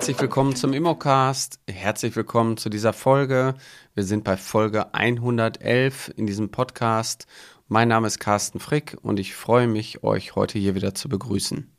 Herzlich 0.00 0.20
willkommen 0.22 0.56
zum 0.56 0.72
Immocast. 0.72 1.60
Herzlich 1.68 2.16
willkommen 2.16 2.56
zu 2.56 2.70
dieser 2.70 2.94
Folge. 2.94 3.54
Wir 3.94 4.02
sind 4.02 4.24
bei 4.24 4.38
Folge 4.38 4.94
111 4.94 6.14
in 6.16 6.26
diesem 6.26 6.50
Podcast. 6.50 7.26
Mein 7.68 7.88
Name 7.88 8.06
ist 8.06 8.18
Carsten 8.18 8.60
Frick 8.60 8.96
und 9.02 9.20
ich 9.20 9.34
freue 9.34 9.66
mich, 9.66 10.02
euch 10.02 10.34
heute 10.36 10.58
hier 10.58 10.74
wieder 10.74 10.94
zu 10.94 11.10
begrüßen. 11.10 11.70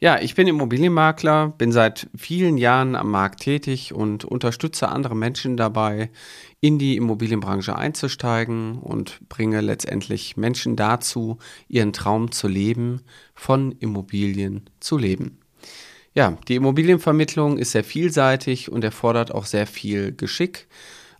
Ja, 0.00 0.20
ich 0.20 0.34
bin 0.34 0.48
Immobilienmakler, 0.48 1.48
bin 1.56 1.72
seit 1.72 2.10
vielen 2.14 2.58
Jahren 2.58 2.94
am 2.94 3.10
Markt 3.10 3.40
tätig 3.40 3.94
und 3.94 4.26
unterstütze 4.26 4.90
andere 4.90 5.16
Menschen 5.16 5.56
dabei, 5.56 6.10
in 6.60 6.78
die 6.78 6.96
Immobilienbranche 6.96 7.74
einzusteigen 7.74 8.78
und 8.78 9.26
bringe 9.30 9.62
letztendlich 9.62 10.36
Menschen 10.36 10.76
dazu, 10.76 11.38
ihren 11.68 11.94
Traum 11.94 12.32
zu 12.32 12.48
leben, 12.48 13.00
von 13.34 13.72
Immobilien 13.72 14.68
zu 14.78 14.98
leben. 14.98 15.39
Ja, 16.12 16.36
die 16.48 16.56
Immobilienvermittlung 16.56 17.56
ist 17.56 17.72
sehr 17.72 17.84
vielseitig 17.84 18.70
und 18.70 18.82
erfordert 18.82 19.32
auch 19.32 19.44
sehr 19.44 19.66
viel 19.66 20.12
Geschick. 20.12 20.66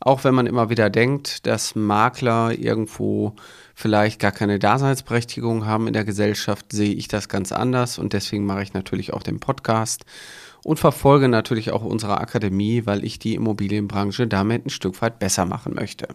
Auch 0.00 0.24
wenn 0.24 0.34
man 0.34 0.46
immer 0.46 0.70
wieder 0.70 0.90
denkt, 0.90 1.46
dass 1.46 1.76
Makler 1.76 2.58
irgendwo 2.58 3.36
vielleicht 3.74 4.18
gar 4.18 4.32
keine 4.32 4.58
Daseinsberechtigung 4.58 5.66
haben 5.66 5.86
in 5.86 5.92
der 5.92 6.04
Gesellschaft, 6.04 6.72
sehe 6.72 6.94
ich 6.94 7.06
das 7.06 7.28
ganz 7.28 7.52
anders 7.52 7.98
und 7.98 8.14
deswegen 8.14 8.46
mache 8.46 8.62
ich 8.62 8.72
natürlich 8.72 9.12
auch 9.12 9.22
den 9.22 9.40
Podcast 9.40 10.06
und 10.64 10.78
verfolge 10.78 11.28
natürlich 11.28 11.70
auch 11.70 11.82
unsere 11.84 12.18
Akademie, 12.18 12.86
weil 12.86 13.04
ich 13.04 13.18
die 13.18 13.34
Immobilienbranche 13.34 14.26
damit 14.26 14.66
ein 14.66 14.70
Stück 14.70 15.00
weit 15.02 15.18
besser 15.18 15.44
machen 15.44 15.74
möchte. 15.74 16.08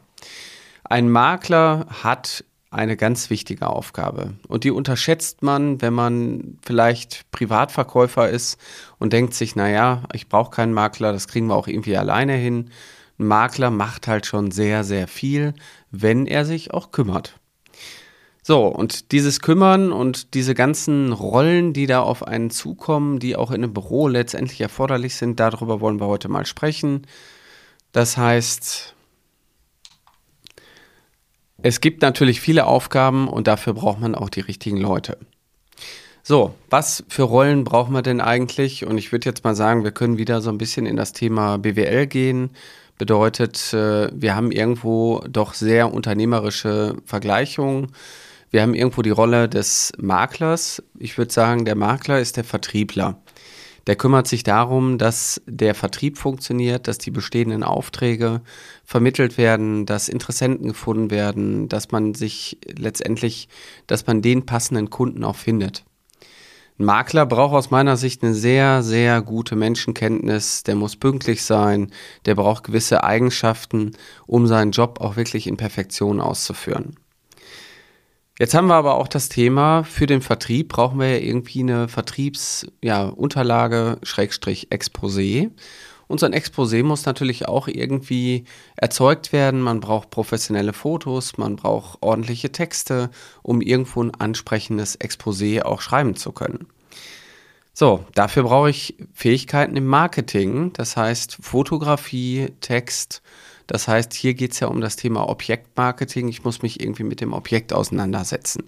Ein 0.84 1.10
Makler 1.10 1.86
hat 2.04 2.44
eine 2.76 2.98
ganz 2.98 3.30
wichtige 3.30 3.68
Aufgabe. 3.68 4.34
Und 4.48 4.66
die 4.66 4.72
unterschätzt 4.72 5.42
man, 5.42 5.82
wenn 5.82 5.94
man 5.94 6.58
vielleicht 6.66 7.32
Privatverkäufer 7.32 8.30
ist 8.30 8.60
und 9.00 9.14
denkt 9.14 9.34
sich, 9.34 9.56
naja, 9.56 10.04
ich 10.14 10.28
brauche 10.28 10.52
keinen 10.52 10.74
Makler, 10.74 11.14
das 11.14 11.28
kriegen 11.28 11.48
wir 11.48 11.56
auch 11.56 11.68
irgendwie 11.68 11.98
alleine 11.98 12.34
hin. 12.34 12.70
Ein 13.18 13.28
Makler 13.28 13.72
macht 13.72 14.08
halt 14.08 14.26
schon 14.26 14.52
sehr, 14.52 14.84
sehr 14.84 15.08
viel, 15.08 15.54
wenn 15.90 16.28
er 16.28 16.44
sich 16.44 16.74
auch 16.74 16.92
kümmert. 16.92 17.40
So, 18.44 18.68
und 18.68 19.12
dieses 19.12 19.40
Kümmern 19.40 19.92
und 19.92 20.36
diese 20.36 20.54
ganzen 20.54 21.14
Rollen, 21.14 21.74
die 21.74 21.88
da 21.88 22.02
auf 22.02 22.28
einen 22.28 22.52
zukommen, 22.52 23.20
die 23.20 23.36
auch 23.36 23.50
in 23.50 23.64
einem 23.64 23.74
Büro 23.74 24.08
letztendlich 24.08 24.62
erforderlich 24.62 25.16
sind, 25.16 25.40
darüber 25.40 25.80
wollen 25.80 26.00
wir 26.00 26.08
heute 26.08 26.28
mal 26.28 26.46
sprechen. 26.46 27.08
Das 27.92 28.18
heißt, 28.18 28.94
es 31.62 31.82
gibt 31.82 32.02
natürlich 32.02 32.42
viele 32.42 32.66
Aufgaben 32.66 33.28
und 33.28 33.48
dafür 33.48 33.74
braucht 33.74 34.00
man 34.00 34.16
auch 34.16 34.30
die 34.30 34.42
richtigen 34.42 34.78
Leute. 34.78 35.18
So, 36.22 36.56
was 36.70 37.04
für 37.08 37.24
Rollen 37.24 37.64
brauchen 37.64 37.94
wir 37.94 38.02
denn 38.02 38.20
eigentlich? 38.20 38.86
Und 38.86 38.98
ich 38.98 39.12
würde 39.12 39.30
jetzt 39.30 39.44
mal 39.44 39.56
sagen, 39.56 39.84
wir 39.84 39.92
können 39.92 40.18
wieder 40.18 40.42
so 40.42 40.50
ein 40.50 40.58
bisschen 40.58 40.88
in 40.88 40.96
das 40.96 41.14
Thema 41.14 41.58
BWL 41.58 42.08
gehen. 42.08 42.50
Bedeutet, 42.98 43.74
äh, 43.74 44.10
wir 44.12 44.36
haben 44.36 44.52
irgendwo 44.52 45.24
doch 45.30 45.54
sehr 45.54 45.94
unternehmerische 45.94 46.96
Vergleichungen. 47.06 47.92
Wir 48.50 48.62
haben 48.62 48.74
irgendwo 48.74 49.02
die 49.02 49.12
Rolle 49.12 49.50
des 49.50 49.92
Maklers. 49.98 50.82
Ich 50.98 51.18
würde 51.18 51.32
sagen, 51.32 51.66
der 51.66 51.76
Makler 51.76 52.20
ist 52.20 52.38
der 52.38 52.44
Vertriebler. 52.44 53.22
Der 53.88 53.96
kümmert 53.96 54.28
sich 54.28 54.44
darum, 54.44 54.98
dass 54.98 55.42
der 55.46 55.76
Vertrieb 55.76 56.18
funktioniert, 56.18 56.88
dass 56.88 56.98
die 56.98 57.12
bestehenden 57.12 57.64
Aufträge 57.64 58.42
vermittelt 58.84 59.38
werden, 59.38 59.86
dass 59.86 60.10
Interessenten 60.10 60.70
gefunden 60.70 61.12
werden, 61.12 61.70
dass 61.70 61.92
man 61.92 62.16
sich 62.16 62.58
letztendlich, 62.66 63.48
dass 63.86 64.08
man 64.08 64.24
den 64.24 64.46
passenden 64.46 64.90
Kunden 64.90 65.24
auch 65.24 65.36
findet. 65.36 65.86
Ein 66.78 66.86
Makler 66.86 67.26
braucht 67.26 67.54
aus 67.54 67.72
meiner 67.72 67.96
Sicht 67.96 68.22
eine 68.24 68.34
sehr, 68.34 68.84
sehr 68.84 69.22
gute 69.22 69.56
Menschenkenntnis. 69.56 70.64
Der 70.64 70.76
muss 70.76 70.98
pünktlich 70.98 71.44
sein. 71.44 71.92
Der 72.26 72.36
braucht 72.36 72.66
gewisse 72.66 73.04
Eigenschaften, 73.04 73.92
um 74.26 74.46
seinen 74.46 74.72
Job 74.72 75.00
auch 75.00 75.16
wirklich 75.16 75.48
in 75.48 75.56
Perfektion 75.56 76.20
auszuführen. 76.20 76.98
Jetzt 78.38 78.54
haben 78.54 78.68
wir 78.68 78.76
aber 78.76 78.96
auch 78.96 79.08
das 79.08 79.30
Thema, 79.30 79.84
für 79.86 80.08
den 80.08 80.22
Vertrieb 80.22 80.68
brauchen 80.68 81.00
wir 81.00 81.08
ja 81.10 81.26
irgendwie 81.26 81.62
eine 81.62 81.88
Vertriebsunterlage, 81.88 83.78
ja, 83.78 83.98
Schrägstrich 84.04 84.72
Exposé. 84.72 85.52
Und 86.08 86.20
so 86.20 86.26
ein 86.26 86.34
Exposé 86.34 86.84
muss 86.84 87.06
natürlich 87.06 87.48
auch 87.48 87.70
irgendwie 87.70 88.44
erzeugt 88.76 89.32
werden. 89.32 89.62
Man 89.62 89.80
braucht 89.80 90.10
professionelle 90.10 90.74
Fotos, 90.74 91.38
man 91.38 91.56
braucht 91.56 92.02
ordentliche 92.02 92.52
Texte, 92.52 93.10
um 93.42 93.62
irgendwo 93.62 94.04
ein 94.04 94.14
ansprechendes 94.14 95.00
Exposé 95.00 95.64
auch 95.64 95.80
schreiben 95.80 96.16
zu 96.16 96.34
können. 96.34 96.68
So, 97.74 98.06
dafür 98.16 98.44
brauche 98.44 98.70
ich 98.70 98.96
Fähigkeiten 99.14 99.76
im 99.76 99.86
Marketing, 99.86 100.72
das 100.74 100.96
heißt 100.96 101.38
Fotografie, 101.42 102.54
Text, 102.62 103.22
das 103.68 103.88
heißt, 103.88 104.14
hier 104.14 104.34
geht 104.34 104.54
es 104.54 104.60
ja 104.60 104.68
um 104.68 104.82
das 104.82 104.96
Thema 104.96 105.28
Objektmarketing. 105.30 106.28
Ich 106.28 106.44
muss 106.44 106.62
mich 106.62 106.80
irgendwie 106.82 107.04
mit 107.04 107.22
dem 107.22 107.34
Objekt 107.34 107.74
auseinandersetzen. 107.74 108.64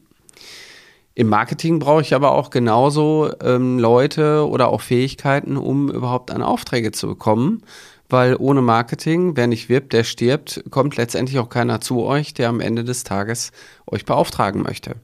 Im 1.14 1.30
Marketing 1.30 1.80
brauche 1.80 2.02
ich 2.02 2.14
aber 2.14 2.34
auch 2.34 2.52
genauso 2.52 3.32
ähm, 3.42 3.80
Leute 3.80 4.48
oder 4.48 4.68
auch 4.68 4.82
Fähigkeiten, 4.82 5.58
um 5.58 5.90
überhaupt 5.90 6.30
an 6.30 6.44
Aufträge 6.44 6.92
zu 6.92 7.08
bekommen. 7.08 7.64
Weil 8.10 8.36
ohne 8.38 8.62
Marketing, 8.62 9.36
wer 9.36 9.48
nicht 9.48 9.68
wirbt, 9.68 9.94
der 9.94 10.04
stirbt, 10.04 10.64
kommt 10.70 10.96
letztendlich 10.96 11.40
auch 11.40 11.50
keiner 11.50 11.82
zu 11.82 12.04
euch, 12.04 12.34
der 12.34 12.50
am 12.50 12.62
Ende 12.62 12.84
des 12.84 13.04
Tages 13.04 13.52
euch 13.86 14.06
beauftragen 14.06 14.62
möchte. 14.62 14.96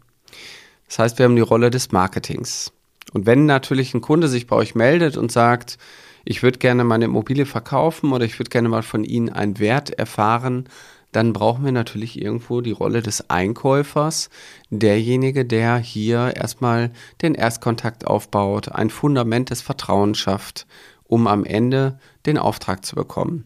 Das 0.88 1.00
heißt, 1.00 1.18
wir 1.18 1.26
haben 1.26 1.36
die 1.36 1.42
Rolle 1.42 1.70
des 1.70 1.92
Marketings. 1.92 2.72
Und 3.12 3.26
wenn 3.26 3.46
natürlich 3.46 3.94
ein 3.94 4.02
Kunde 4.02 4.28
sich 4.28 4.48
bei 4.48 4.56
euch 4.56 4.76
meldet 4.76 5.18
und 5.18 5.32
sagt, 5.32 5.78
ich 6.26 6.44
würde 6.44 6.60
gerne 6.60 6.84
meine 6.84 7.06
Immobilie 7.06 7.46
verkaufen 7.46 8.12
oder 8.12 8.26
ich 8.26 8.40
würde 8.40 8.50
gerne 8.50 8.70
mal 8.70 8.84
von 8.84 9.04
Ihnen 9.04 9.30
einen 9.30 9.60
Wert 9.60 9.92
erfahren, 9.92 10.70
dann 11.14 11.32
brauchen 11.32 11.64
wir 11.64 11.72
natürlich 11.72 12.20
irgendwo 12.20 12.62
die 12.62 12.72
Rolle 12.72 13.02
des 13.02 13.30
Einkäufers, 13.30 14.30
derjenige, 14.70 15.46
der 15.46 15.78
hier 15.78 16.36
erstmal 16.36 16.92
den 17.22 17.36
Erstkontakt 17.36 18.08
aufbaut, 18.08 18.70
ein 18.70 18.90
Fundament 18.90 19.52
des 19.52 19.62
Vertrauens 19.62 20.18
schafft, 20.18 20.66
um 21.04 21.28
am 21.28 21.46
Ende 21.46 22.00
den 22.26 22.38
Auftrag 22.38 22.84
zu 22.84 22.96
bekommen. 22.96 23.46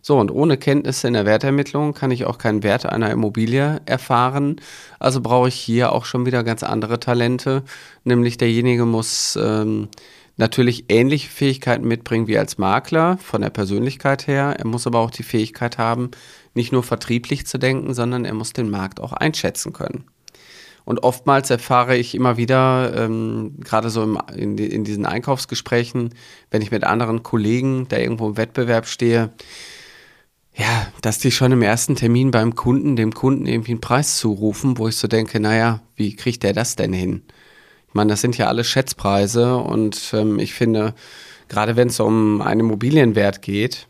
So, 0.00 0.18
und 0.20 0.30
ohne 0.30 0.56
Kenntnisse 0.56 1.08
in 1.08 1.14
der 1.14 1.26
Wertermittlung 1.26 1.92
kann 1.92 2.12
ich 2.12 2.26
auch 2.26 2.38
keinen 2.38 2.62
Wert 2.62 2.86
einer 2.86 3.10
Immobilie 3.10 3.80
erfahren. 3.86 4.60
Also 5.00 5.20
brauche 5.20 5.48
ich 5.48 5.56
hier 5.56 5.90
auch 5.90 6.04
schon 6.04 6.26
wieder 6.26 6.44
ganz 6.44 6.62
andere 6.62 7.00
Talente. 7.00 7.64
Nämlich 8.04 8.38
derjenige 8.38 8.84
muss 8.84 9.36
ähm, 9.42 9.88
natürlich 10.36 10.86
ähnliche 10.88 11.28
Fähigkeiten 11.28 11.86
mitbringen 11.86 12.26
wie 12.26 12.38
als 12.38 12.58
Makler 12.58 13.18
von 13.18 13.40
der 13.40 13.50
Persönlichkeit 13.50 14.26
her. 14.26 14.56
Er 14.58 14.66
muss 14.66 14.86
aber 14.86 15.00
auch 15.00 15.10
die 15.10 15.22
Fähigkeit 15.22 15.78
haben, 15.78 16.10
nicht 16.54 16.72
nur 16.72 16.82
vertrieblich 16.82 17.46
zu 17.46 17.58
denken, 17.58 17.94
sondern 17.94 18.24
er 18.24 18.34
muss 18.34 18.52
den 18.52 18.70
Markt 18.70 19.00
auch 19.00 19.12
einschätzen 19.12 19.72
können. 19.72 20.04
Und 20.84 21.02
oftmals 21.02 21.50
erfahre 21.50 21.96
ich 21.96 22.14
immer 22.14 22.36
wieder, 22.36 22.92
ähm, 22.96 23.56
gerade 23.58 23.90
so 23.90 24.04
im, 24.04 24.18
in, 24.36 24.56
in, 24.56 24.84
diesen 24.84 25.04
Einkaufsgesprächen, 25.04 26.14
wenn 26.52 26.62
ich 26.62 26.70
mit 26.70 26.84
anderen 26.84 27.24
Kollegen 27.24 27.88
da 27.88 27.98
irgendwo 27.98 28.28
im 28.28 28.36
Wettbewerb 28.36 28.86
stehe, 28.86 29.32
ja, 30.54 30.86
dass 31.02 31.18
die 31.18 31.32
schon 31.32 31.50
im 31.50 31.62
ersten 31.62 31.96
Termin 31.96 32.30
beim 32.30 32.54
Kunden, 32.54 32.94
dem 32.94 33.12
Kunden 33.12 33.46
irgendwie 33.46 33.72
einen 33.72 33.80
Preis 33.80 34.16
zurufen, 34.16 34.78
wo 34.78 34.86
ich 34.86 34.96
so 34.96 35.08
denke, 35.08 35.40
naja, 35.40 35.82
wie 35.96 36.14
kriegt 36.14 36.44
der 36.44 36.52
das 36.52 36.76
denn 36.76 36.92
hin? 36.92 37.22
Meine, 37.96 38.10
das 38.10 38.20
sind 38.20 38.38
ja 38.38 38.46
alle 38.46 38.62
Schätzpreise 38.62 39.56
und 39.56 40.12
ähm, 40.12 40.38
ich 40.38 40.54
finde, 40.54 40.94
gerade 41.48 41.74
wenn 41.74 41.88
es 41.88 41.98
um 41.98 42.40
einen 42.40 42.60
Immobilienwert 42.60 43.42
geht, 43.42 43.88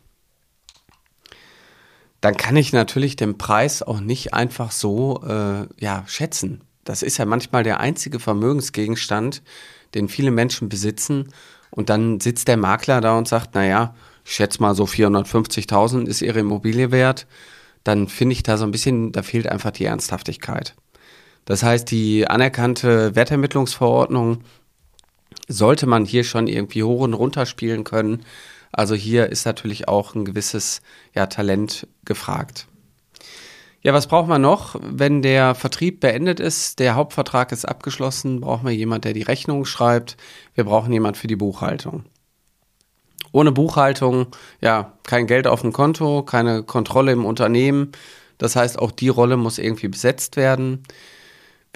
dann 2.21 2.35
kann 2.35 2.55
ich 2.55 2.73
natürlich 2.73 3.15
den 3.15 3.37
Preis 3.37 3.83
auch 3.83 3.99
nicht 3.99 4.33
einfach 4.33 4.71
so 4.71 5.23
äh, 5.23 5.67
ja, 5.79 6.03
schätzen. 6.07 6.61
Das 6.83 7.03
ist 7.03 7.17
ja 7.17 7.25
manchmal 7.25 7.63
der 7.63 7.79
einzige 7.79 8.19
Vermögensgegenstand, 8.19 9.43
den 9.93 10.09
viele 10.09 10.31
Menschen 10.31 10.69
besitzen. 10.69 11.29
Und 11.69 11.89
dann 11.89 12.19
sitzt 12.19 12.47
der 12.47 12.57
Makler 12.57 13.01
da 13.01 13.17
und 13.17 13.27
sagt, 13.27 13.55
naja, 13.55 13.93
ich 14.25 14.33
schätze 14.33 14.61
mal 14.61 14.73
so 14.73 14.85
450.000 14.85 16.07
ist 16.07 16.21
ihre 16.21 16.39
Immobilie 16.39 16.91
wert. 16.91 17.27
Dann 17.83 18.07
finde 18.07 18.33
ich 18.33 18.43
da 18.43 18.57
so 18.57 18.65
ein 18.65 18.71
bisschen, 18.71 19.11
da 19.11 19.21
fehlt 19.21 19.47
einfach 19.47 19.71
die 19.71 19.85
Ernsthaftigkeit. 19.85 20.75
Das 21.47 21.63
heißt, 21.63 21.89
die 21.89 22.27
anerkannte 22.27 23.15
Wertermittlungsverordnung 23.15 24.43
sollte 25.47 25.87
man 25.87 26.03
hier 26.03 26.25
schon 26.25 26.47
irgendwie 26.47 26.83
hoch 26.83 26.99
und 26.99 27.13
runter 27.13 27.45
spielen 27.45 27.85
können. 27.85 28.25
Also 28.73 28.95
hier 28.95 29.29
ist 29.29 29.45
natürlich 29.45 29.87
auch 29.87 30.13
ein 30.13 30.25
gewisses 30.25 30.81
ja, 31.15 31.25
Talent 31.27 31.87
gefragt. 32.03 32.67
Ja, 33.81 33.93
was 33.93 34.07
braucht 34.07 34.27
man 34.27 34.41
noch? 34.41 34.75
Wenn 34.81 35.21
der 35.21 35.55
Vertrieb 35.55 36.01
beendet 36.01 36.41
ist, 36.41 36.79
der 36.79 36.95
Hauptvertrag 36.95 37.53
ist 37.53 37.63
abgeschlossen, 37.63 38.41
brauchen 38.41 38.67
wir 38.67 38.75
jemanden, 38.75 39.03
der 39.03 39.13
die 39.13 39.21
Rechnung 39.21 39.63
schreibt. 39.63 40.17
Wir 40.53 40.65
brauchen 40.65 40.91
jemanden 40.91 41.17
für 41.17 41.27
die 41.27 41.37
Buchhaltung. 41.37 42.03
Ohne 43.31 43.53
Buchhaltung, 43.53 44.27
ja, 44.59 44.97
kein 45.03 45.27
Geld 45.27 45.47
auf 45.47 45.61
dem 45.61 45.71
Konto, 45.71 46.23
keine 46.23 46.63
Kontrolle 46.63 47.13
im 47.13 47.23
Unternehmen. 47.23 47.93
Das 48.37 48.57
heißt, 48.57 48.77
auch 48.77 48.91
die 48.91 49.07
Rolle 49.07 49.37
muss 49.37 49.59
irgendwie 49.59 49.87
besetzt 49.87 50.35
werden. 50.35 50.83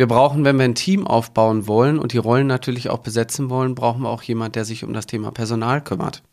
Wir 0.01 0.07
brauchen, 0.07 0.44
wenn 0.45 0.57
wir 0.57 0.65
ein 0.65 0.74
Team 0.74 1.06
aufbauen 1.06 1.68
wollen 1.68 2.00
und 2.00 2.12
die 2.12 2.18
Rollen 2.18 2.48
natürlich 2.48 2.89
auch 2.89 2.98
besetzen 2.98 3.51
wollen, 3.51 3.75
brauchen 3.75 4.01
wir 4.01 4.09
auch 4.09 4.24
jemand, 4.24 4.56
der 4.56 4.65
sich 4.65 4.83
um 4.83 4.94
das 4.94 5.06
Thema 5.06 5.30
Personal 5.30 5.80
kümmert. 5.80 6.24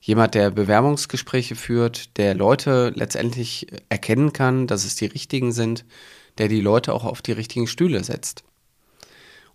Jemand, 0.00 0.36
der 0.36 0.52
Bewerbungsgespräche 0.52 1.56
führt, 1.56 2.16
der 2.18 2.36
Leute 2.36 2.92
letztendlich 2.94 3.66
erkennen 3.88 4.32
kann, 4.32 4.68
dass 4.68 4.84
es 4.84 4.94
die 4.94 5.06
richtigen 5.06 5.50
sind, 5.50 5.86
der 6.38 6.46
die 6.46 6.60
Leute 6.60 6.94
auch 6.94 7.04
auf 7.04 7.20
die 7.20 7.32
richtigen 7.32 7.66
Stühle 7.66 8.04
setzt. 8.04 8.44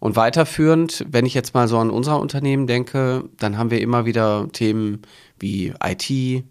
Und 0.01 0.17
weiterführend, 0.17 1.05
wenn 1.07 1.25
ich 1.25 1.33
jetzt 1.33 1.53
mal 1.53 1.69
so 1.69 1.77
an 1.77 1.91
unser 1.91 2.19
Unternehmen 2.19 2.67
denke, 2.67 3.29
dann 3.37 3.57
haben 3.57 3.71
wir 3.71 3.79
immer 3.79 4.05
wieder 4.05 4.49
Themen 4.51 5.01
wie 5.39 5.73
IT, 5.81 6.43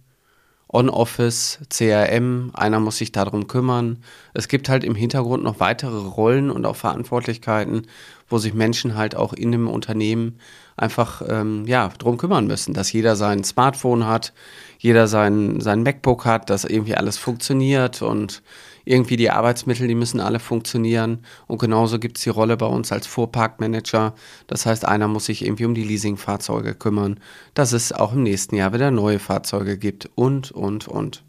On-Office, 0.72 1.58
CRM, 1.68 2.50
einer 2.54 2.80
muss 2.80 2.96
sich 2.96 3.12
darum 3.12 3.46
kümmern. 3.46 3.98
Es 4.32 4.48
gibt 4.48 4.70
halt 4.70 4.84
im 4.84 4.94
Hintergrund 4.94 5.44
noch 5.44 5.60
weitere 5.60 5.98
Rollen 5.98 6.50
und 6.50 6.64
auch 6.64 6.76
Verantwortlichkeiten, 6.76 7.86
wo 8.28 8.38
sich 8.38 8.54
Menschen 8.54 8.96
halt 8.96 9.14
auch 9.14 9.34
in 9.34 9.52
dem 9.52 9.68
Unternehmen 9.68 10.38
einfach 10.76 11.22
ähm, 11.28 11.66
ja, 11.66 11.90
drum 11.98 12.16
kümmern 12.16 12.46
müssen, 12.46 12.72
dass 12.72 12.92
jeder 12.92 13.16
sein 13.16 13.44
Smartphone 13.44 14.06
hat, 14.06 14.32
jeder 14.78 15.06
sein, 15.06 15.60
sein 15.60 15.82
MacBook 15.82 16.24
hat, 16.24 16.48
dass 16.48 16.64
irgendwie 16.64 16.96
alles 16.96 17.18
funktioniert 17.18 18.00
und 18.00 18.42
irgendwie 18.84 19.16
die 19.16 19.30
Arbeitsmittel, 19.30 19.88
die 19.88 19.94
müssen 19.94 20.20
alle 20.20 20.40
funktionieren. 20.40 21.24
Und 21.46 21.58
genauso 21.58 21.98
gibt 21.98 22.18
es 22.18 22.24
die 22.24 22.30
Rolle 22.30 22.56
bei 22.56 22.66
uns 22.66 22.92
als 22.92 23.06
Fuhrparkmanager. 23.06 24.14
Das 24.46 24.66
heißt, 24.66 24.84
einer 24.84 25.08
muss 25.08 25.26
sich 25.26 25.44
irgendwie 25.44 25.66
um 25.66 25.74
die 25.74 25.84
Leasingfahrzeuge 25.84 26.74
kümmern, 26.74 27.20
dass 27.54 27.72
es 27.72 27.92
auch 27.92 28.12
im 28.12 28.22
nächsten 28.22 28.56
Jahr 28.56 28.72
wieder 28.72 28.90
neue 28.90 29.18
Fahrzeuge 29.18 29.78
gibt 29.78 30.10
und, 30.14 30.50
und, 30.50 30.88
und. 30.88 31.22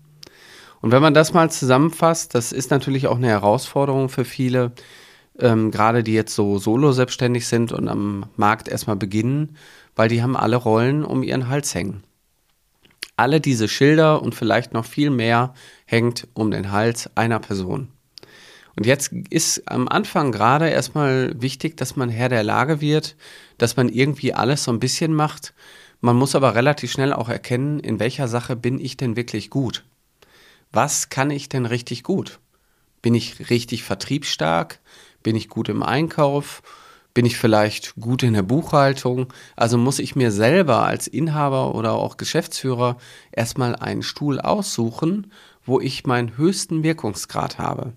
Und 0.82 0.92
wenn 0.92 1.02
man 1.02 1.14
das 1.14 1.34
mal 1.34 1.50
zusammenfasst, 1.50 2.36
das 2.36 2.52
ist 2.52 2.70
natürlich 2.70 3.08
auch 3.08 3.16
eine 3.16 3.30
Herausforderung 3.30 4.10
für 4.10 4.26
viele, 4.26 4.74
ähm, 5.40 5.72
gerade 5.72 6.04
die 6.04 6.14
jetzt 6.14 6.36
so 6.36 6.58
solo 6.58 6.92
selbstständig 6.92 7.48
sind 7.48 7.72
und 7.72 7.88
am 7.88 8.26
Markt 8.36 8.68
erstmal 8.68 8.98
beginnen, 8.98 9.56
weil 9.96 10.10
die 10.10 10.22
haben 10.22 10.36
alle 10.36 10.58
Rollen 10.58 11.06
um 11.06 11.24
ihren 11.24 11.48
Hals 11.48 11.74
hängen. 11.74 12.04
Alle 13.16 13.40
diese 13.40 13.68
Schilder 13.68 14.22
und 14.22 14.36
vielleicht 14.36 14.74
noch 14.74 14.86
viel 14.86 15.10
mehr 15.10 15.54
hängt 15.86 16.28
um 16.34 16.52
den 16.52 16.72
Hals 16.72 17.10
einer 17.16 17.40
Person. 17.40 17.90
Und 18.76 18.86
jetzt 18.88 19.12
ist 19.30 19.70
am 19.70 19.88
Anfang 19.88 20.32
gerade 20.32 20.70
erstmal 20.70 21.40
wichtig, 21.40 21.78
dass 21.78 21.96
man 21.96 22.10
Herr 22.10 22.30
der 22.30 22.44
Lage 22.44 22.82
wird, 22.82 23.16
dass 23.58 23.78
man 23.78 23.90
irgendwie 23.90 24.34
alles 24.34 24.64
so 24.64 24.72
ein 24.72 24.80
bisschen 24.80 25.14
macht. 25.14 25.54
Man 26.02 26.16
muss 26.16 26.36
aber 26.36 26.56
relativ 26.56 26.92
schnell 26.92 27.14
auch 27.14 27.30
erkennen, 27.30 27.80
in 27.80 28.00
welcher 28.00 28.28
Sache 28.28 28.56
bin 28.56 28.80
ich 28.80 28.98
denn 28.98 29.16
wirklich 29.16 29.50
gut? 29.50 29.84
Was 30.72 31.10
kann 31.10 31.30
ich 31.30 31.50
denn 31.50 31.68
richtig 31.68 32.04
gut? 32.04 32.40
Bin 33.04 33.14
ich 33.14 33.50
richtig 33.52 33.84
vertriebsstark? 33.84 34.80
Bin 35.22 35.36
ich 35.36 35.50
gut 35.50 35.70
im 35.70 35.84
Einkauf? 35.84 36.64
Bin 37.14 37.26
ich 37.28 37.38
vielleicht 37.38 37.96
gut 37.96 38.24
in 38.24 38.34
der 38.34 38.42
Buchhaltung? 38.42 39.32
Also 39.56 39.78
muss 39.78 40.00
ich 40.00 40.16
mir 40.16 40.32
selber 40.32 40.84
als 40.84 41.08
Inhaber 41.08 41.76
oder 41.76 41.94
auch 41.94 42.18
Geschäftsführer 42.18 42.98
erstmal 43.32 43.76
einen 43.76 44.02
Stuhl 44.02 44.40
aussuchen, 44.40 45.32
wo 45.64 45.80
ich 45.80 46.08
meinen 46.08 46.38
höchsten 46.38 46.82
Wirkungsgrad 46.82 47.60
habe. 47.60 47.94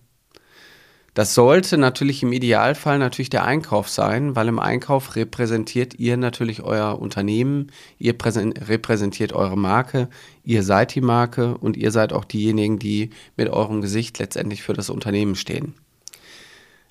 Das 1.14 1.32
sollte 1.34 1.78
natürlich 1.78 2.22
im 2.22 2.34
Idealfall 2.34 2.98
natürlich 2.98 3.30
der 3.30 3.46
Einkauf 3.46 3.88
sein, 3.88 4.36
weil 4.36 4.48
im 4.48 4.58
Einkauf 4.58 5.16
repräsentiert 5.16 5.98
ihr 5.98 6.18
natürlich 6.18 6.62
euer 6.62 6.98
Unternehmen, 7.00 7.72
ihr 7.98 8.12
repräsentiert 8.12 9.32
eure 9.32 9.56
Marke, 9.56 10.10
ihr 10.44 10.62
seid 10.62 10.94
die 10.94 11.00
Marke 11.00 11.56
und 11.56 11.78
ihr 11.78 11.90
seid 11.90 12.12
auch 12.12 12.26
diejenigen, 12.26 12.78
die 12.78 13.08
mit 13.34 13.48
eurem 13.48 13.80
Gesicht 13.80 14.18
letztendlich 14.18 14.62
für 14.62 14.74
das 14.74 14.90
Unternehmen 14.90 15.36
stehen. 15.36 15.74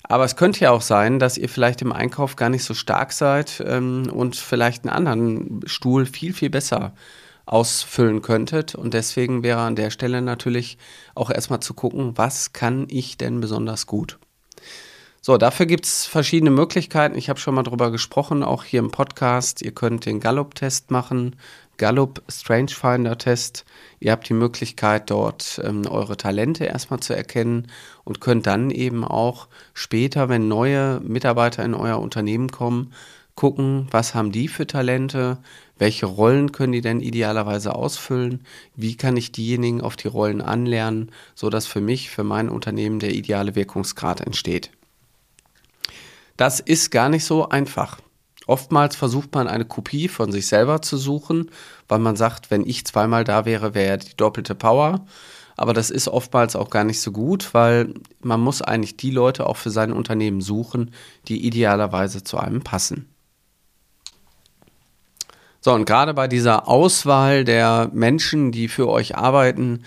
Aber 0.08 0.24
es 0.24 0.36
könnte 0.36 0.60
ja 0.60 0.70
auch 0.70 0.82
sein, 0.82 1.18
dass 1.18 1.36
ihr 1.36 1.48
vielleicht 1.48 1.82
im 1.82 1.92
Einkauf 1.92 2.36
gar 2.36 2.48
nicht 2.48 2.64
so 2.64 2.74
stark 2.74 3.12
seid 3.12 3.62
ähm, 3.66 4.08
und 4.12 4.36
vielleicht 4.36 4.84
einen 4.84 4.94
anderen 4.94 5.60
Stuhl 5.66 6.06
viel, 6.06 6.32
viel 6.32 6.50
besser 6.50 6.94
ausfüllen 7.44 8.22
könntet. 8.22 8.74
Und 8.74 8.94
deswegen 8.94 9.42
wäre 9.42 9.60
an 9.60 9.76
der 9.76 9.90
Stelle 9.90 10.22
natürlich 10.22 10.78
auch 11.14 11.30
erstmal 11.30 11.60
zu 11.60 11.74
gucken, 11.74 12.12
was 12.16 12.52
kann 12.52 12.86
ich 12.88 13.16
denn 13.16 13.40
besonders 13.40 13.86
gut. 13.86 14.18
So, 15.22 15.38
dafür 15.38 15.66
gibt 15.66 15.86
es 15.86 16.06
verschiedene 16.06 16.52
Möglichkeiten. 16.52 17.18
Ich 17.18 17.28
habe 17.28 17.40
schon 17.40 17.56
mal 17.56 17.64
drüber 17.64 17.90
gesprochen, 17.90 18.44
auch 18.44 18.62
hier 18.62 18.78
im 18.78 18.92
Podcast. 18.92 19.60
Ihr 19.60 19.72
könnt 19.72 20.06
den 20.06 20.20
Gallup-Test 20.20 20.92
machen, 20.92 21.34
Gallup 21.76 22.22
Strange 22.28 22.70
Finder 22.70 23.18
Test. 23.18 23.64
Ihr 24.00 24.12
habt 24.12 24.28
die 24.28 24.34
Möglichkeit, 24.34 25.10
dort 25.10 25.60
ähm, 25.64 25.86
eure 25.86 26.16
Talente 26.16 26.64
erstmal 26.64 27.00
zu 27.00 27.14
erkennen 27.14 27.68
und 28.04 28.20
könnt 28.20 28.46
dann 28.46 28.70
eben 28.70 29.04
auch 29.04 29.48
später, 29.74 30.28
wenn 30.28 30.48
neue 30.48 31.00
Mitarbeiter 31.00 31.64
in 31.64 31.74
euer 31.74 31.98
Unternehmen 31.98 32.50
kommen, 32.50 32.92
gucken, 33.34 33.86
was 33.90 34.14
haben 34.14 34.32
die 34.32 34.48
für 34.48 34.66
Talente, 34.66 35.38
welche 35.78 36.06
Rollen 36.06 36.52
können 36.52 36.72
die 36.72 36.80
denn 36.80 37.00
idealerweise 37.00 37.74
ausfüllen, 37.74 38.44
wie 38.74 38.96
kann 38.96 39.16
ich 39.16 39.30
diejenigen 39.30 39.82
auf 39.82 39.96
die 39.96 40.08
Rollen 40.08 40.40
anlernen, 40.40 41.12
sodass 41.34 41.66
für 41.66 41.82
mich, 41.82 42.10
für 42.10 42.24
mein 42.24 42.48
Unternehmen 42.48 42.98
der 42.98 43.14
ideale 43.14 43.54
Wirkungsgrad 43.54 44.22
entsteht. 44.22 44.70
Das 46.36 46.60
ist 46.60 46.90
gar 46.90 47.08
nicht 47.08 47.24
so 47.24 47.48
einfach. 47.48 47.98
Oftmals 48.46 48.94
versucht 48.94 49.34
man 49.34 49.48
eine 49.48 49.64
Kopie 49.64 50.08
von 50.08 50.30
sich 50.30 50.46
selber 50.46 50.80
zu 50.80 50.96
suchen, 50.96 51.50
weil 51.88 51.98
man 51.98 52.16
sagt, 52.16 52.50
wenn 52.50 52.64
ich 52.64 52.86
zweimal 52.86 53.24
da 53.24 53.44
wäre, 53.44 53.74
wäre 53.74 53.88
ja 53.88 53.96
die 53.96 54.16
doppelte 54.16 54.54
Power. 54.54 55.04
Aber 55.56 55.72
das 55.72 55.90
ist 55.90 56.06
oftmals 56.06 56.54
auch 56.54 56.70
gar 56.70 56.84
nicht 56.84 57.00
so 57.00 57.12
gut, 57.12 57.54
weil 57.54 57.94
man 58.20 58.40
muss 58.40 58.62
eigentlich 58.62 58.96
die 58.96 59.10
Leute 59.10 59.46
auch 59.46 59.56
für 59.56 59.70
sein 59.70 59.92
Unternehmen 59.92 60.40
suchen, 60.40 60.92
die 61.28 61.46
idealerweise 61.46 62.22
zu 62.22 62.38
einem 62.38 62.62
passen. 62.62 63.08
So, 65.60 65.72
und 65.72 65.84
gerade 65.84 66.14
bei 66.14 66.28
dieser 66.28 66.68
Auswahl 66.68 67.44
der 67.44 67.90
Menschen, 67.92 68.52
die 68.52 68.68
für 68.68 68.88
euch 68.88 69.16
arbeiten, 69.16 69.82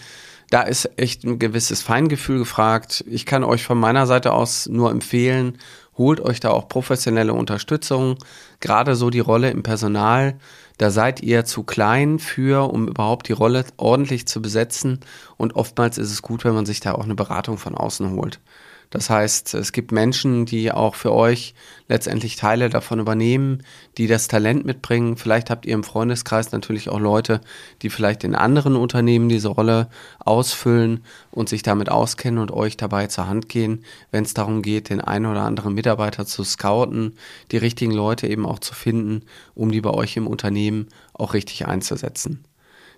da 0.50 0.62
ist 0.62 0.90
echt 0.98 1.24
ein 1.24 1.40
gewisses 1.40 1.82
Feingefühl 1.82 2.40
gefragt. 2.40 3.04
Ich 3.08 3.26
kann 3.26 3.44
euch 3.44 3.64
von 3.64 3.80
meiner 3.80 4.08
Seite 4.08 4.34
aus 4.34 4.68
nur 4.68 4.92
empfehlen, 4.92 5.58
holt 5.98 6.22
euch 6.22 6.40
da 6.40 6.50
auch 6.50 6.68
professionelle 6.68 7.34
Unterstützung. 7.34 8.18
Gerade 8.60 8.96
so 8.96 9.10
die 9.10 9.20
Rolle 9.20 9.52
im 9.52 9.64
Personal, 9.64 10.40
da 10.78 10.90
seid 10.92 11.22
ihr 11.22 11.46
zu 11.46 11.64
klein 11.64 12.20
für, 12.20 12.72
um 12.74 12.88
überhaupt 12.88 13.28
die 13.28 13.34
Rolle 13.34 13.66
ordentlich 13.78 14.28
zu 14.28 14.42
besetzen. 14.42 15.02
Und 15.38 15.56
oftmals 15.56 15.98
ist 15.98 16.12
es 16.12 16.22
gut, 16.22 16.46
wenn 16.46 16.56
man 16.56 16.66
sich 16.66 16.80
da 16.80 16.94
auch 16.94 17.04
eine 17.04 17.16
Beratung 17.16 17.58
von 17.58 17.76
außen 17.76 18.12
holt. 18.12 18.40
Das 18.90 19.12
heißt, 19.12 19.54
es 19.54 19.72
gibt 19.72 19.92
Menschen, 19.92 20.48
die 20.48 20.72
auch 20.72 20.96
für 20.96 21.14
euch 21.14 21.54
letztendlich 21.88 22.38
Teile 22.38 22.70
davon 22.70 23.00
übernehmen, 23.00 23.62
die 24.00 24.08
das 24.08 24.28
Talent 24.28 24.66
mitbringen. 24.66 25.16
Vielleicht 25.16 25.52
habt 25.52 25.68
ihr 25.68 25.76
im 25.76 25.84
Freundeskreis 25.84 26.52
natürlich 26.52 26.90
auch 26.90 27.00
Leute, 27.00 27.42
die 27.84 27.92
vielleicht 27.92 28.24
in 28.24 28.34
anderen 28.34 28.76
Unternehmen 28.76 29.30
diese 29.30 29.50
Rolle 29.50 29.90
ausfüllen 30.18 31.04
und 31.30 31.50
sich 31.50 31.62
damit 31.62 31.90
auskennen 31.90 32.40
und 32.40 32.52
euch 32.52 32.78
dabei 32.78 33.06
zur 33.06 33.28
Hand 33.28 33.48
gehen, 33.48 33.86
wenn 34.10 34.24
es 34.24 34.34
darum 34.34 34.64
geht, 34.64 34.90
den 34.90 35.02
einen 35.02 35.28
oder 35.28 35.42
anderen 35.42 35.76
Mitarbeiter 35.76 36.26
zu 36.26 36.44
scouten, 36.44 37.16
die 37.52 37.58
richtigen 37.58 37.92
Leute 37.92 38.28
eben 38.28 38.48
auch 38.48 38.60
zu 38.60 38.74
finden, 38.74 39.22
um 39.54 39.72
die 39.72 39.82
bei 39.82 39.92
euch 39.92 40.18
im 40.18 40.26
Unternehmen 40.26 40.88
auch 41.14 41.36
richtig 41.36 41.68
einzusetzen. 41.68 42.44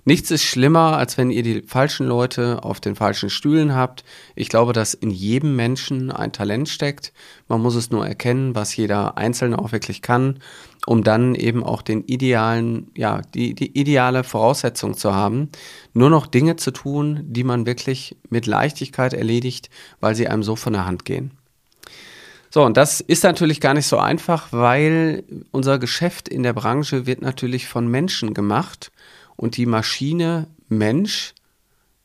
Nichts 0.03 0.31
ist 0.31 0.43
schlimmer, 0.43 0.97
als 0.97 1.17
wenn 1.17 1.29
ihr 1.29 1.43
die 1.43 1.61
falschen 1.61 2.07
Leute 2.07 2.63
auf 2.63 2.79
den 2.79 2.95
falschen 2.95 3.29
Stühlen 3.29 3.75
habt. 3.75 4.03
Ich 4.35 4.49
glaube, 4.49 4.73
dass 4.73 4.95
in 4.95 5.11
jedem 5.11 5.55
Menschen 5.55 6.11
ein 6.11 6.31
Talent 6.31 6.69
steckt. 6.69 7.13
Man 7.47 7.61
muss 7.61 7.75
es 7.75 7.91
nur 7.91 8.07
erkennen, 8.07 8.55
was 8.55 8.75
jeder 8.75 9.17
Einzelne 9.17 9.59
auch 9.59 9.71
wirklich 9.71 10.01
kann, 10.01 10.39
um 10.87 11.03
dann 11.03 11.35
eben 11.35 11.63
auch 11.63 11.83
den 11.83 12.03
idealen, 12.05 12.89
ja, 12.95 13.21
die, 13.35 13.53
die 13.53 13.77
ideale 13.79 14.23
Voraussetzung 14.23 14.97
zu 14.97 15.13
haben, 15.13 15.49
nur 15.93 16.09
noch 16.09 16.25
Dinge 16.25 16.55
zu 16.55 16.71
tun, 16.71 17.19
die 17.23 17.43
man 17.43 17.67
wirklich 17.67 18.17
mit 18.29 18.47
Leichtigkeit 18.47 19.13
erledigt, 19.13 19.69
weil 19.99 20.15
sie 20.15 20.27
einem 20.27 20.41
so 20.41 20.55
von 20.55 20.73
der 20.73 20.87
Hand 20.87 21.05
gehen. 21.05 21.31
So, 22.53 22.65
und 22.65 22.75
das 22.75 22.99
ist 22.99 23.23
natürlich 23.23 23.61
gar 23.61 23.73
nicht 23.75 23.87
so 23.87 23.97
einfach, 23.97 24.47
weil 24.51 25.23
unser 25.51 25.79
Geschäft 25.79 26.27
in 26.27 26.43
der 26.43 26.51
Branche 26.51 27.05
wird 27.05 27.21
natürlich 27.21 27.67
von 27.67 27.87
Menschen 27.87 28.33
gemacht 28.33 28.91
und 29.41 29.57
die 29.57 29.65
Maschine 29.65 30.47
Mensch 30.69 31.33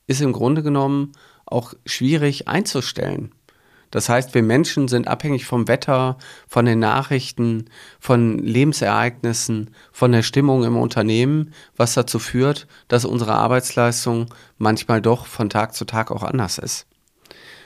ist 0.07 0.21
im 0.21 0.33
Grunde 0.33 0.63
genommen 0.63 1.11
auch 1.45 1.75
schwierig 1.85 2.47
einzustellen. 2.47 3.31
Das 3.91 4.09
heißt, 4.09 4.33
wir 4.33 4.41
Menschen 4.41 4.87
sind 4.87 5.07
abhängig 5.07 5.45
vom 5.45 5.67
Wetter, 5.67 6.17
von 6.47 6.65
den 6.65 6.79
Nachrichten, 6.79 7.65
von 7.99 8.39
Lebensereignissen, 8.39 9.69
von 9.91 10.11
der 10.11 10.23
Stimmung 10.23 10.63
im 10.63 10.75
Unternehmen, 10.75 11.53
was 11.77 11.93
dazu 11.93 12.17
führt, 12.19 12.67
dass 12.87 13.05
unsere 13.05 13.35
Arbeitsleistung 13.35 14.33
manchmal 14.57 15.01
doch 15.01 15.27
von 15.27 15.49
Tag 15.49 15.75
zu 15.75 15.85
Tag 15.85 16.11
auch 16.11 16.23
anders 16.23 16.57
ist. 16.57 16.87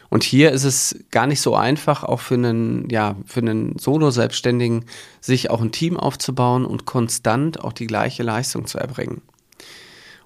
Und 0.10 0.24
hier 0.24 0.52
ist 0.52 0.66
es 0.66 1.06
gar 1.12 1.26
nicht 1.28 1.40
so 1.40 1.56
einfach, 1.56 2.04
auch 2.04 2.20
für 2.20 2.34
einen, 2.34 2.90
ja, 2.90 3.16
für 3.26 3.40
einen 3.40 3.80
Solo-Selbstständigen, 3.80 4.86
sich 5.22 5.50
auch 5.50 5.62
ein 5.62 5.72
Team 5.72 5.96
aufzubauen 5.96 6.66
und 6.66 6.86
konstant 6.86 7.64
auch 7.64 7.72
die 7.72 7.88
gleiche 7.88 8.22
Leistung 8.22 8.68
zu 8.68 8.78
erbringen. 8.78 9.22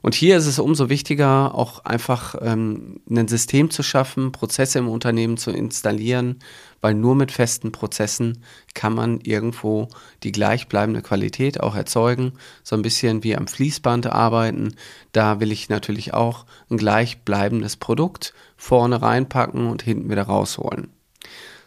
Und 0.05 0.13
hier 0.13 0.37
ist 0.37 0.45
es 0.45 0.59
umso 0.59 0.87
wichtiger, 0.89 1.55
auch 1.55 1.83
einfach 1.83 2.35
ähm, 2.39 2.99
ein 3.09 3.27
System 3.27 3.71
zu 3.71 3.81
schaffen, 3.81 4.31
Prozesse 4.31 4.77
im 4.77 4.87
Unternehmen 4.87 5.35
zu 5.35 5.49
installieren, 5.49 6.37
weil 6.79 6.93
nur 6.93 7.15
mit 7.15 7.31
festen 7.31 7.71
Prozessen 7.71 8.43
kann 8.75 8.93
man 8.93 9.19
irgendwo 9.21 9.87
die 10.21 10.31
gleichbleibende 10.31 11.01
Qualität 11.01 11.59
auch 11.59 11.75
erzeugen. 11.75 12.33
So 12.61 12.75
ein 12.75 12.83
bisschen 12.83 13.23
wie 13.23 13.35
am 13.35 13.47
Fließband 13.47 14.05
arbeiten. 14.05 14.75
Da 15.11 15.39
will 15.39 15.51
ich 15.51 15.69
natürlich 15.69 16.13
auch 16.13 16.45
ein 16.69 16.77
gleichbleibendes 16.77 17.75
Produkt 17.77 18.35
vorne 18.57 19.01
reinpacken 19.01 19.65
und 19.65 19.81
hinten 19.81 20.11
wieder 20.11 20.23
rausholen. 20.23 20.89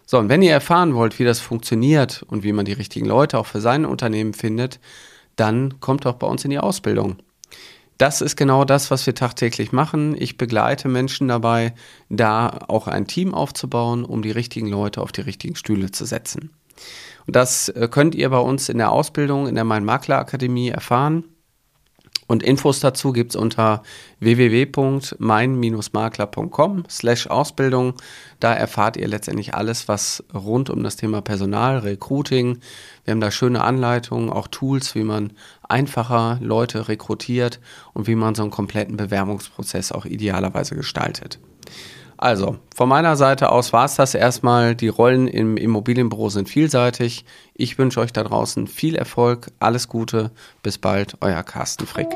So, 0.06 0.16
und 0.16 0.28
wenn 0.28 0.42
ihr 0.42 0.52
erfahren 0.52 0.94
wollt, 0.94 1.18
wie 1.18 1.24
das 1.24 1.40
funktioniert 1.40 2.22
und 2.22 2.44
wie 2.44 2.52
man 2.52 2.66
die 2.66 2.72
richtigen 2.72 3.06
Leute 3.06 3.36
auch 3.36 3.46
für 3.46 3.60
sein 3.60 3.84
Unternehmen 3.84 4.32
findet, 4.32 4.78
dann 5.34 5.80
kommt 5.80 6.04
doch 6.04 6.14
bei 6.14 6.28
uns 6.28 6.44
in 6.44 6.50
die 6.50 6.60
Ausbildung. 6.60 7.16
Das 7.98 8.20
ist 8.20 8.36
genau 8.36 8.64
das, 8.64 8.92
was 8.92 9.04
wir 9.06 9.14
tagtäglich 9.14 9.72
machen. 9.72 10.14
Ich 10.16 10.38
begleite 10.38 10.88
Menschen 10.88 11.26
dabei, 11.26 11.74
da 12.08 12.60
auch 12.68 12.86
ein 12.86 13.08
Team 13.08 13.34
aufzubauen, 13.34 14.04
um 14.04 14.22
die 14.22 14.30
richtigen 14.30 14.68
Leute 14.68 15.02
auf 15.02 15.10
die 15.10 15.22
richtigen 15.22 15.56
Stühle 15.56 15.90
zu 15.90 16.04
setzen. 16.04 16.50
Und 17.26 17.34
das 17.34 17.68
äh, 17.70 17.88
könnt 17.90 18.14
ihr 18.14 18.30
bei 18.30 18.38
uns 18.38 18.68
in 18.68 18.78
der 18.78 18.92
Ausbildung 18.92 19.48
in 19.48 19.56
der 19.56 19.64
Mein 19.64 19.84
Makler 19.84 20.18
Akademie 20.18 20.68
erfahren. 20.68 21.24
Und 22.28 22.44
Infos 22.44 22.80
dazu 22.80 23.12
gibt 23.12 23.32
es 23.32 23.36
unter 23.36 23.82
www.mein-makler.com 24.20 26.84
slash 26.88 27.26
Ausbildung. 27.26 27.94
Da 28.38 28.52
erfahrt 28.52 28.96
ihr 28.98 29.08
letztendlich 29.08 29.54
alles, 29.54 29.88
was 29.88 30.22
rund 30.34 30.68
um 30.68 30.82
das 30.84 30.96
Thema 30.96 31.22
Personal, 31.22 31.78
Recruiting. 31.78 32.58
Wir 33.04 33.12
haben 33.12 33.22
da 33.22 33.30
schöne 33.30 33.64
Anleitungen, 33.64 34.28
auch 34.28 34.46
Tools, 34.46 34.94
wie 34.94 35.04
man 35.04 35.32
einfacher 35.66 36.36
Leute 36.42 36.88
rekrutiert 36.88 37.60
und 37.94 38.06
wie 38.06 38.14
man 38.14 38.34
so 38.34 38.42
einen 38.42 38.50
kompletten 38.50 38.98
Bewerbungsprozess 38.98 39.90
auch 39.90 40.04
idealerweise 40.04 40.76
gestaltet. 40.76 41.38
Also, 42.18 42.56
von 42.74 42.88
meiner 42.88 43.16
Seite 43.16 43.50
aus 43.50 43.72
war 43.72 43.84
es 43.84 43.94
das 43.94 44.14
erstmal. 44.14 44.74
Die 44.74 44.88
Rollen 44.88 45.28
im 45.28 45.56
Immobilienbüro 45.56 46.28
sind 46.30 46.48
vielseitig. 46.48 47.24
Ich 47.54 47.78
wünsche 47.78 48.00
euch 48.00 48.12
da 48.12 48.24
draußen 48.24 48.66
viel 48.66 48.96
Erfolg, 48.96 49.52
alles 49.60 49.88
Gute. 49.88 50.32
Bis 50.62 50.78
bald, 50.78 51.16
euer 51.20 51.44
Carsten 51.44 51.86
Frick. 51.86 52.08